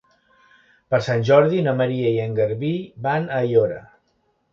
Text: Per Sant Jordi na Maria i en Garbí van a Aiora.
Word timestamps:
Per 0.93 0.99
Sant 1.07 1.25
Jordi 1.29 1.59
na 1.67 1.73
Maria 1.81 2.13
i 2.15 2.17
en 2.23 2.33
Garbí 2.39 2.71
van 3.05 3.29
a 3.35 3.43
Aiora. 3.43 3.79